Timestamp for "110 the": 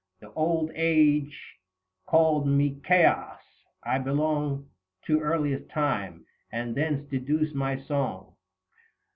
0.21-0.33